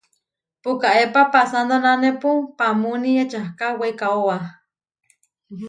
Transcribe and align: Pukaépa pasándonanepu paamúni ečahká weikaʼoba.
Pukaépa 0.61 1.21
pasándonanepu 1.33 2.31
paamúni 2.57 3.11
ečahká 3.23 3.67
weikaʼoba. 3.79 4.35